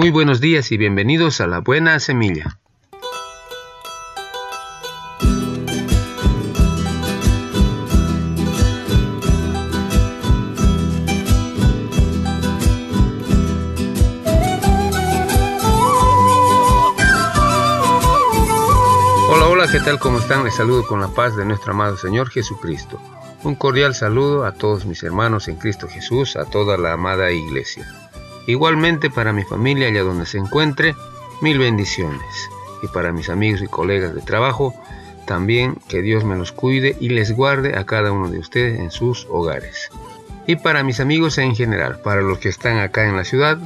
Muy 0.00 0.08
buenos 0.08 0.40
días 0.40 0.72
y 0.72 0.78
bienvenidos 0.78 1.42
a 1.42 1.46
la 1.46 1.58
Buena 1.58 2.00
Semilla. 2.00 2.58
Hola, 19.28 19.48
hola, 19.48 19.66
¿qué 19.70 19.80
tal? 19.80 19.98
¿Cómo 19.98 20.18
están? 20.18 20.44
Les 20.44 20.54
saludo 20.54 20.86
con 20.86 21.02
la 21.02 21.08
paz 21.08 21.36
de 21.36 21.44
nuestro 21.44 21.72
amado 21.72 21.98
Señor 21.98 22.30
Jesucristo. 22.30 22.98
Un 23.42 23.54
cordial 23.54 23.94
saludo 23.94 24.46
a 24.46 24.54
todos 24.54 24.86
mis 24.86 25.02
hermanos 25.02 25.46
en 25.48 25.56
Cristo 25.56 25.88
Jesús, 25.88 26.36
a 26.36 26.46
toda 26.46 26.78
la 26.78 26.94
amada 26.94 27.30
iglesia. 27.32 28.09
Igualmente 28.46 29.10
para 29.10 29.32
mi 29.32 29.44
familia 29.44 29.88
allá 29.88 30.02
donde 30.02 30.26
se 30.26 30.38
encuentre, 30.38 30.94
mil 31.40 31.58
bendiciones. 31.58 32.50
Y 32.82 32.88
para 32.88 33.12
mis 33.12 33.28
amigos 33.28 33.62
y 33.62 33.66
colegas 33.66 34.14
de 34.14 34.22
trabajo, 34.22 34.74
también 35.26 35.76
que 35.88 36.02
Dios 36.02 36.24
me 36.24 36.36
los 36.36 36.52
cuide 36.52 36.96
y 36.98 37.10
les 37.10 37.32
guarde 37.32 37.76
a 37.78 37.86
cada 37.86 38.12
uno 38.12 38.28
de 38.28 38.38
ustedes 38.38 38.80
en 38.80 38.90
sus 38.90 39.26
hogares. 39.30 39.90
Y 40.46 40.56
para 40.56 40.82
mis 40.82 40.98
amigos 40.98 41.38
en 41.38 41.54
general, 41.54 42.00
para 42.02 42.22
los 42.22 42.38
que 42.38 42.48
están 42.48 42.78
acá 42.78 43.06
en 43.06 43.16
la 43.16 43.24
ciudad, 43.24 43.58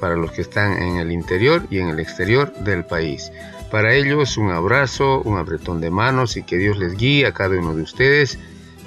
para 0.00 0.16
los 0.16 0.32
que 0.32 0.40
están 0.40 0.80
en 0.80 0.96
el 0.96 1.12
interior 1.12 1.66
y 1.70 1.80
en 1.80 1.88
el 1.88 2.00
exterior 2.00 2.54
del 2.54 2.84
país. 2.84 3.30
Para 3.70 3.94
ellos 3.94 4.36
un 4.36 4.50
abrazo, 4.50 5.20
un 5.22 5.38
apretón 5.38 5.80
de 5.80 5.90
manos 5.90 6.36
y 6.36 6.42
que 6.42 6.56
Dios 6.56 6.78
les 6.78 6.96
guíe 6.96 7.26
a 7.26 7.32
cada 7.32 7.58
uno 7.58 7.74
de 7.74 7.82
ustedes 7.82 8.38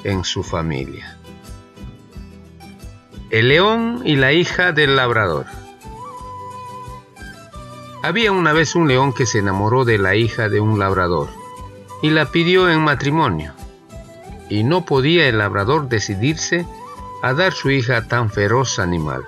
en 0.03 0.23
su 0.23 0.43
familia. 0.43 1.17
El 3.33 3.47
león 3.47 4.03
y 4.05 4.15
la 4.15 4.31
hija 4.31 4.73
del 4.73 4.95
labrador. 4.95 5.47
Había 8.03 8.31
una 8.31 8.53
vez 8.53 8.75
un 8.75 8.87
león 8.87 9.11
que 9.11 9.25
se 9.25 9.39
enamoró 9.39 9.85
de 9.85 9.97
la 9.97 10.15
hija 10.15 10.49
de 10.49 10.59
un 10.59 10.77
labrador 10.77 11.29
y 12.03 12.11
la 12.11 12.29
pidió 12.29 12.69
en 12.69 12.81
matrimonio. 12.81 13.53
Y 14.49 14.63
no 14.63 14.85
podía 14.85 15.27
el 15.27 15.39
labrador 15.39 15.89
decidirse 15.89 16.67
a 17.23 17.33
dar 17.33 17.53
su 17.53 17.71
hija 17.71 17.97
a 17.97 18.07
tan 18.07 18.29
feroz 18.29 18.77
animal, 18.77 19.23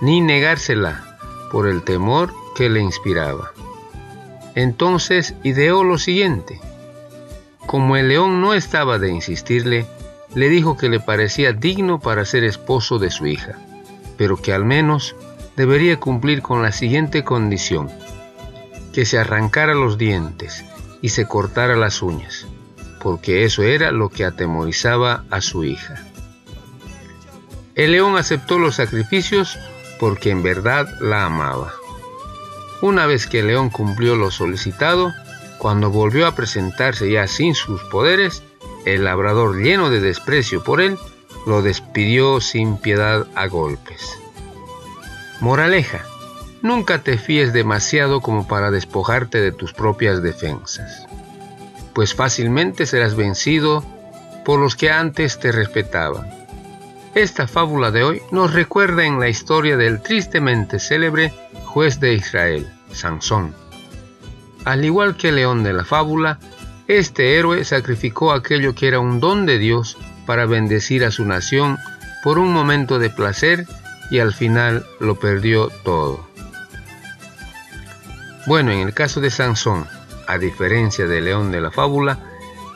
ni 0.00 0.20
negársela 0.20 1.16
por 1.52 1.68
el 1.68 1.84
temor 1.84 2.34
que 2.56 2.68
le 2.68 2.80
inspiraba. 2.80 3.52
Entonces 4.56 5.36
ideó 5.44 5.84
lo 5.84 5.98
siguiente. 5.98 6.60
Como 7.66 7.96
el 7.96 8.08
león 8.08 8.40
no 8.40 8.52
estaba 8.52 8.98
de 8.98 9.10
insistirle, 9.10 9.86
le 10.34 10.48
dijo 10.48 10.76
que 10.76 10.88
le 10.88 11.00
parecía 11.00 11.52
digno 11.52 12.00
para 12.00 12.24
ser 12.24 12.44
esposo 12.44 12.98
de 12.98 13.10
su 13.10 13.26
hija, 13.26 13.58
pero 14.16 14.36
que 14.36 14.52
al 14.52 14.64
menos 14.64 15.14
debería 15.56 16.00
cumplir 16.00 16.42
con 16.42 16.62
la 16.62 16.72
siguiente 16.72 17.24
condición, 17.24 17.90
que 18.92 19.04
se 19.04 19.18
arrancara 19.18 19.74
los 19.74 19.98
dientes 19.98 20.64
y 21.00 21.10
se 21.10 21.26
cortara 21.26 21.76
las 21.76 22.02
uñas, 22.02 22.46
porque 23.00 23.44
eso 23.44 23.62
era 23.62 23.90
lo 23.92 24.08
que 24.08 24.24
atemorizaba 24.24 25.24
a 25.30 25.40
su 25.40 25.64
hija. 25.64 26.02
El 27.74 27.92
león 27.92 28.16
aceptó 28.16 28.58
los 28.58 28.76
sacrificios 28.76 29.58
porque 29.98 30.30
en 30.30 30.42
verdad 30.42 30.88
la 31.00 31.26
amaba. 31.26 31.72
Una 32.82 33.06
vez 33.06 33.26
que 33.26 33.40
el 33.40 33.48
león 33.48 33.70
cumplió 33.70 34.16
lo 34.16 34.30
solicitado, 34.30 35.12
cuando 35.58 35.90
volvió 35.90 36.26
a 36.26 36.34
presentarse 36.34 37.10
ya 37.10 37.26
sin 37.26 37.54
sus 37.54 37.82
poderes, 37.84 38.42
el 38.84 39.04
labrador, 39.04 39.60
lleno 39.62 39.90
de 39.90 40.00
desprecio 40.00 40.62
por 40.62 40.80
él, 40.80 40.98
lo 41.46 41.62
despidió 41.62 42.40
sin 42.40 42.76
piedad 42.78 43.26
a 43.34 43.46
golpes. 43.46 44.18
Moraleja, 45.40 46.04
nunca 46.62 47.02
te 47.02 47.18
fíes 47.18 47.52
demasiado 47.52 48.20
como 48.20 48.46
para 48.46 48.70
despojarte 48.70 49.40
de 49.40 49.52
tus 49.52 49.72
propias 49.72 50.22
defensas, 50.22 51.06
pues 51.92 52.14
fácilmente 52.14 52.86
serás 52.86 53.14
vencido 53.14 53.84
por 54.44 54.58
los 54.58 54.76
que 54.76 54.90
antes 54.90 55.38
te 55.38 55.52
respetaban. 55.52 56.26
Esta 57.14 57.46
fábula 57.46 57.90
de 57.90 58.02
hoy 58.02 58.22
nos 58.32 58.52
recuerda 58.52 59.04
en 59.04 59.20
la 59.20 59.28
historia 59.28 59.76
del 59.76 60.02
tristemente 60.02 60.78
célebre 60.78 61.32
juez 61.64 62.00
de 62.00 62.14
Israel, 62.14 62.66
Sansón. 62.92 63.54
Al 64.64 64.84
igual 64.84 65.16
que 65.16 65.30
león 65.30 65.62
de 65.62 65.72
la 65.72 65.84
fábula, 65.84 66.38
este 66.86 67.38
héroe 67.38 67.64
sacrificó 67.64 68.32
aquello 68.32 68.74
que 68.74 68.88
era 68.88 69.00
un 69.00 69.20
don 69.20 69.46
de 69.46 69.58
Dios 69.58 69.96
para 70.26 70.46
bendecir 70.46 71.04
a 71.04 71.10
su 71.10 71.24
nación 71.24 71.78
por 72.22 72.38
un 72.38 72.52
momento 72.52 72.98
de 72.98 73.10
placer 73.10 73.66
y 74.10 74.18
al 74.18 74.34
final 74.34 74.86
lo 75.00 75.14
perdió 75.14 75.68
todo. 75.82 76.26
Bueno, 78.46 78.72
en 78.72 78.80
el 78.80 78.92
caso 78.92 79.20
de 79.20 79.30
Sansón, 79.30 79.86
a 80.26 80.38
diferencia 80.38 81.06
del 81.06 81.24
león 81.24 81.50
de 81.50 81.60
la 81.60 81.70
fábula, 81.70 82.18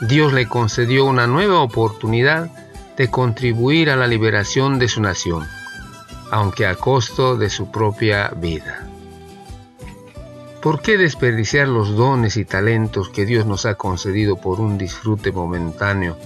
Dios 0.01 0.33
le 0.33 0.47
concedió 0.47 1.05
una 1.05 1.27
nueva 1.27 1.61
oportunidad 1.61 2.51
de 2.97 3.11
contribuir 3.11 3.91
a 3.91 3.97
la 3.97 4.07
liberación 4.07 4.79
de 4.79 4.89
su 4.89 5.01
nación, 5.01 5.47
aunque 6.31 6.67
a 6.67 6.75
costo 6.75 7.37
de 7.37 7.51
su 7.51 7.71
propia 7.71 8.29
vida. 8.37 8.78
¿Por 10.63 10.83
qué 10.83 10.99
desperdiciar 10.99 11.69
los 11.69 11.95
dones 11.95 12.37
y 12.37 12.45
talentos 12.45 13.11
que 13.11 13.25
Dios 13.25 13.47
nos 13.47 13.65
ha 13.65 13.77
concedido 13.77 14.41
por 14.41 14.61
un 14.61 14.77
disfrute 14.77 15.31
momentáneo 15.31 16.17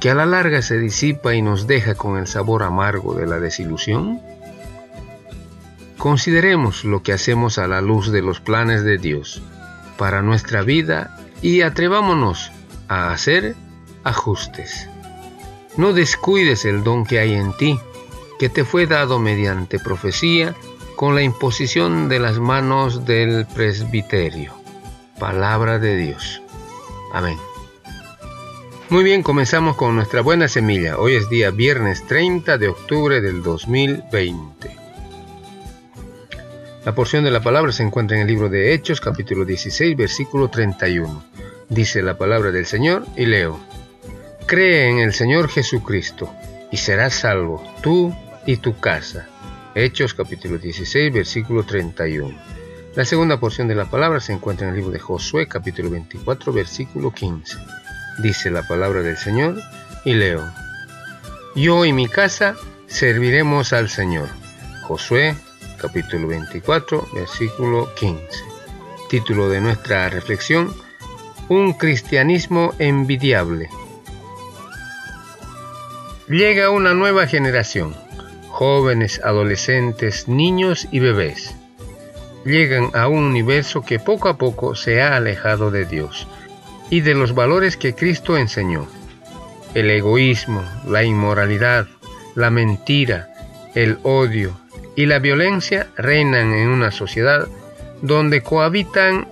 que 0.00 0.08
a 0.08 0.14
la 0.14 0.24
larga 0.24 0.62
se 0.62 0.78
disipa 0.78 1.34
y 1.34 1.42
nos 1.42 1.66
deja 1.66 1.94
con 1.94 2.16
el 2.16 2.26
sabor 2.26 2.62
amargo 2.62 3.14
de 3.14 3.26
la 3.26 3.38
desilusión? 3.38 4.20
Consideremos 5.98 6.86
lo 6.86 7.02
que 7.02 7.12
hacemos 7.12 7.58
a 7.58 7.68
la 7.68 7.82
luz 7.82 8.10
de 8.10 8.22
los 8.22 8.40
planes 8.40 8.82
de 8.82 8.96
Dios 8.96 9.42
para 9.98 10.22
nuestra 10.22 10.62
vida 10.62 11.18
y 11.42 11.60
atrevámonos 11.60 12.52
a 12.88 13.12
hacer 13.12 13.54
ajustes. 14.04 14.88
No 15.76 15.92
descuides 15.92 16.64
el 16.64 16.82
don 16.82 17.04
que 17.04 17.18
hay 17.18 17.34
en 17.34 17.54
ti, 17.58 17.78
que 18.38 18.48
te 18.48 18.64
fue 18.64 18.86
dado 18.86 19.18
mediante 19.18 19.78
profecía, 19.78 20.54
con 21.00 21.14
la 21.14 21.22
imposición 21.22 22.10
de 22.10 22.18
las 22.18 22.38
manos 22.38 23.06
del 23.06 23.46
presbiterio. 23.46 24.52
Palabra 25.18 25.78
de 25.78 25.96
Dios. 25.96 26.42
Amén. 27.14 27.38
Muy 28.90 29.02
bien, 29.02 29.22
comenzamos 29.22 29.76
con 29.76 29.96
nuestra 29.96 30.20
buena 30.20 30.46
semilla. 30.46 30.98
Hoy 30.98 31.14
es 31.14 31.30
día 31.30 31.52
viernes 31.52 32.06
30 32.06 32.58
de 32.58 32.68
octubre 32.68 33.22
del 33.22 33.42
2020. 33.42 34.76
La 36.84 36.94
porción 36.94 37.24
de 37.24 37.30
la 37.30 37.40
palabra 37.40 37.72
se 37.72 37.82
encuentra 37.82 38.18
en 38.18 38.24
el 38.24 38.28
libro 38.28 38.50
de 38.50 38.74
Hechos, 38.74 39.00
capítulo 39.00 39.46
16, 39.46 39.96
versículo 39.96 40.50
31. 40.50 41.24
Dice 41.70 42.02
la 42.02 42.18
palabra 42.18 42.50
del 42.50 42.66
Señor 42.66 43.06
y 43.16 43.24
leo. 43.24 43.58
Cree 44.44 44.90
en 44.90 44.98
el 44.98 45.14
Señor 45.14 45.48
Jesucristo 45.48 46.30
y 46.70 46.76
serás 46.76 47.14
salvo, 47.14 47.64
tú 47.80 48.14
y 48.44 48.58
tu 48.58 48.78
casa. 48.78 49.30
Hechos 49.76 50.14
capítulo 50.14 50.58
16, 50.58 51.12
versículo 51.12 51.62
31. 51.62 52.36
La 52.96 53.04
segunda 53.04 53.38
porción 53.38 53.68
de 53.68 53.76
la 53.76 53.84
palabra 53.84 54.18
se 54.18 54.32
encuentra 54.32 54.66
en 54.66 54.74
el 54.74 54.80
libro 54.80 54.92
de 54.92 54.98
Josué 54.98 55.46
capítulo 55.46 55.90
24, 55.90 56.52
versículo 56.52 57.12
15. 57.12 57.56
Dice 58.18 58.50
la 58.50 58.66
palabra 58.66 59.00
del 59.00 59.16
Señor 59.16 59.60
y 60.04 60.14
leo. 60.14 60.52
Yo 61.54 61.84
y 61.84 61.92
mi 61.92 62.08
casa 62.08 62.56
serviremos 62.88 63.72
al 63.72 63.88
Señor. 63.88 64.28
Josué 64.88 65.36
capítulo 65.80 66.26
24, 66.26 67.08
versículo 67.14 67.94
15. 67.94 68.24
Título 69.08 69.48
de 69.48 69.60
nuestra 69.60 70.08
reflexión, 70.08 70.74
Un 71.48 71.74
cristianismo 71.74 72.74
envidiable. 72.80 73.70
Llega 76.26 76.70
una 76.70 76.92
nueva 76.92 77.28
generación 77.28 77.94
jóvenes, 78.60 79.22
adolescentes, 79.24 80.28
niños 80.28 80.86
y 80.90 80.98
bebés. 80.98 81.56
Llegan 82.44 82.90
a 82.92 83.08
un 83.08 83.24
universo 83.24 83.80
que 83.80 83.98
poco 83.98 84.28
a 84.28 84.36
poco 84.36 84.74
se 84.74 85.00
ha 85.00 85.16
alejado 85.16 85.70
de 85.70 85.86
Dios 85.86 86.28
y 86.90 87.00
de 87.00 87.14
los 87.14 87.34
valores 87.34 87.78
que 87.78 87.94
Cristo 87.94 88.36
enseñó. 88.36 88.86
El 89.72 89.88
egoísmo, 89.88 90.62
la 90.86 91.04
inmoralidad, 91.04 91.86
la 92.34 92.50
mentira, 92.50 93.30
el 93.74 93.96
odio 94.02 94.60
y 94.94 95.06
la 95.06 95.20
violencia 95.20 95.86
reinan 95.96 96.52
en 96.52 96.68
una 96.68 96.90
sociedad 96.90 97.48
donde 98.02 98.42
cohabitan 98.42 99.26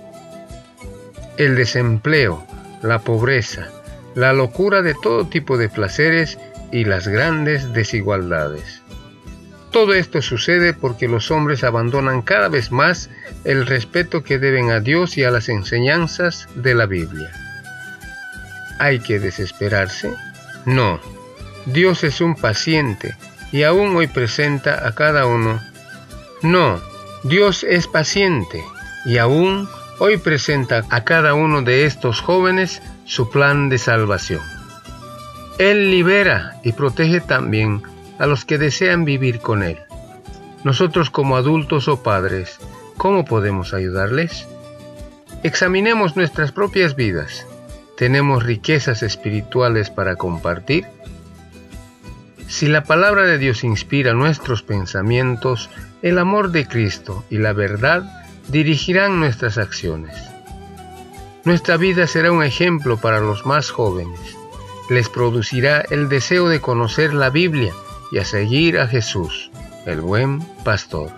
el 1.36 1.54
desempleo, 1.54 2.46
la 2.80 3.00
pobreza, 3.00 3.68
la 4.14 4.32
locura 4.32 4.80
de 4.80 4.94
todo 4.94 5.26
tipo 5.26 5.58
de 5.58 5.68
placeres 5.68 6.38
y 6.72 6.84
las 6.84 7.06
grandes 7.06 7.74
desigualdades. 7.74 8.80
Todo 9.70 9.94
esto 9.94 10.22
sucede 10.22 10.72
porque 10.72 11.08
los 11.08 11.30
hombres 11.30 11.62
abandonan 11.62 12.22
cada 12.22 12.48
vez 12.48 12.72
más 12.72 13.10
el 13.44 13.66
respeto 13.66 14.22
que 14.22 14.38
deben 14.38 14.70
a 14.70 14.80
Dios 14.80 15.18
y 15.18 15.24
a 15.24 15.30
las 15.30 15.48
enseñanzas 15.48 16.48
de 16.54 16.74
la 16.74 16.86
Biblia. 16.86 17.30
¿Hay 18.78 19.00
que 19.00 19.18
desesperarse? 19.18 20.14
No. 20.64 21.00
Dios 21.66 22.02
es 22.02 22.20
un 22.20 22.34
paciente 22.34 23.14
y 23.52 23.64
aún 23.64 23.94
hoy 23.96 24.06
presenta 24.06 24.86
a 24.86 24.94
cada 24.94 25.26
uno. 25.26 25.60
No, 26.42 26.80
Dios 27.24 27.64
es 27.64 27.86
paciente 27.86 28.64
y 29.04 29.18
aún 29.18 29.68
hoy 29.98 30.16
presenta 30.16 30.84
a 30.90 31.04
cada 31.04 31.34
uno 31.34 31.62
de 31.62 31.84
estos 31.84 32.20
jóvenes 32.20 32.80
su 33.04 33.28
plan 33.30 33.68
de 33.68 33.78
salvación. 33.78 34.40
Él 35.58 35.90
libera 35.90 36.60
y 36.62 36.72
protege 36.72 37.20
también 37.20 37.82
a 38.18 38.26
los 38.26 38.44
que 38.44 38.58
desean 38.58 39.04
vivir 39.04 39.40
con 39.40 39.62
Él. 39.62 39.78
Nosotros 40.64 41.10
como 41.10 41.36
adultos 41.36 41.88
o 41.88 42.02
padres, 42.02 42.58
¿cómo 42.96 43.24
podemos 43.24 43.74
ayudarles? 43.74 44.46
Examinemos 45.42 46.16
nuestras 46.16 46.50
propias 46.50 46.96
vidas. 46.96 47.46
¿Tenemos 47.96 48.42
riquezas 48.42 49.02
espirituales 49.02 49.90
para 49.90 50.16
compartir? 50.16 50.86
Si 52.48 52.66
la 52.66 52.84
palabra 52.84 53.22
de 53.22 53.38
Dios 53.38 53.62
inspira 53.62 54.14
nuestros 54.14 54.62
pensamientos, 54.62 55.70
el 56.02 56.18
amor 56.18 56.50
de 56.50 56.66
Cristo 56.66 57.24
y 57.30 57.38
la 57.38 57.52
verdad 57.52 58.26
dirigirán 58.48 59.20
nuestras 59.20 59.58
acciones. 59.58 60.16
Nuestra 61.44 61.76
vida 61.76 62.06
será 62.06 62.32
un 62.32 62.42
ejemplo 62.42 62.96
para 62.96 63.20
los 63.20 63.46
más 63.46 63.70
jóvenes. 63.70 64.36
Les 64.90 65.08
producirá 65.08 65.82
el 65.90 66.08
deseo 66.08 66.48
de 66.48 66.60
conocer 66.60 67.14
la 67.14 67.30
Biblia 67.30 67.72
y 68.10 68.18
a 68.18 68.24
seguir 68.24 68.78
a 68.78 68.86
Jesús, 68.86 69.50
el 69.86 70.00
buen 70.00 70.40
pastor. 70.64 71.10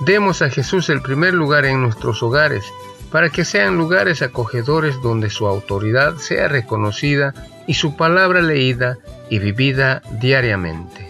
Demos 0.00 0.42
a 0.42 0.50
Jesús 0.50 0.88
el 0.90 1.02
primer 1.02 1.34
lugar 1.34 1.64
en 1.64 1.82
nuestros 1.82 2.22
hogares 2.22 2.64
para 3.10 3.30
que 3.30 3.44
sean 3.44 3.76
lugares 3.76 4.22
acogedores 4.22 5.00
donde 5.02 5.30
su 5.30 5.46
autoridad 5.46 6.16
sea 6.16 6.48
reconocida 6.48 7.34
y 7.66 7.74
su 7.74 7.96
palabra 7.96 8.42
leída 8.42 8.98
y 9.30 9.38
vivida 9.38 10.02
diariamente. 10.20 11.08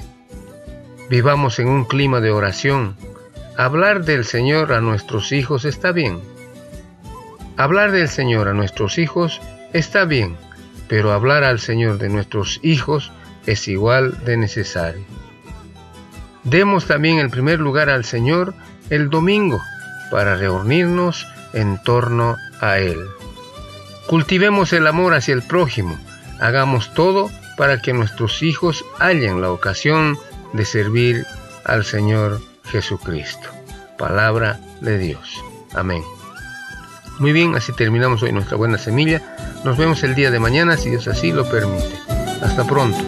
Vivamos 1.10 1.58
en 1.58 1.68
un 1.68 1.84
clima 1.84 2.20
de 2.20 2.30
oración. 2.30 2.96
Hablar 3.56 4.04
del 4.04 4.24
Señor 4.24 4.72
a 4.72 4.80
nuestros 4.80 5.32
hijos 5.32 5.64
está 5.64 5.92
bien. 5.92 6.20
Hablar 7.56 7.90
del 7.90 8.08
Señor 8.08 8.48
a 8.48 8.52
nuestros 8.52 8.98
hijos 8.98 9.40
está 9.72 10.04
bien, 10.04 10.36
pero 10.86 11.12
hablar 11.12 11.44
al 11.44 11.58
Señor 11.58 11.98
de 11.98 12.08
nuestros 12.08 12.60
hijos 12.62 13.10
es 13.48 13.66
igual 13.66 14.22
de 14.24 14.36
necesario. 14.36 15.04
Demos 16.44 16.86
también 16.86 17.18
el 17.18 17.30
primer 17.30 17.58
lugar 17.60 17.88
al 17.88 18.04
Señor 18.04 18.54
el 18.90 19.08
domingo 19.08 19.60
para 20.10 20.36
reunirnos 20.36 21.26
en 21.54 21.82
torno 21.82 22.36
a 22.60 22.78
Él. 22.78 22.98
Cultivemos 24.06 24.72
el 24.74 24.86
amor 24.86 25.14
hacia 25.14 25.32
el 25.32 25.42
prójimo, 25.42 25.98
hagamos 26.40 26.92
todo 26.92 27.30
para 27.56 27.80
que 27.80 27.94
nuestros 27.94 28.42
hijos 28.42 28.84
hallen 28.98 29.40
la 29.40 29.50
ocasión 29.50 30.18
de 30.52 30.66
servir 30.66 31.26
al 31.64 31.84
Señor 31.84 32.40
Jesucristo. 32.64 33.48
Palabra 33.96 34.60
de 34.82 34.98
Dios. 34.98 35.42
Amén. 35.74 36.02
Muy 37.18 37.32
bien, 37.32 37.56
así 37.56 37.72
terminamos 37.72 38.22
hoy 38.22 38.32
nuestra 38.32 38.58
buena 38.58 38.76
semilla. 38.78 39.22
Nos 39.64 39.76
vemos 39.78 40.02
el 40.04 40.14
día 40.14 40.30
de 40.30 40.38
mañana 40.38 40.76
si 40.76 40.90
Dios 40.90 41.08
así 41.08 41.32
lo 41.32 41.48
permite. 41.48 42.07
Hasta 42.40 42.64
pronto. 42.64 42.98